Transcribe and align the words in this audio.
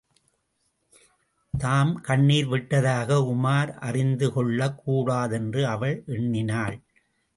தான் 1.53 2.01
கண்ணிர் 2.01 2.47
விட்டதாக 2.47 3.13
உமார் 3.13 3.71
அறிந்து 3.79 4.33
கொள்ளக் 4.33 4.77
கூடாதென்று 4.83 5.67
அவள் 5.67 6.03
எண்ணினாள். 6.07 6.77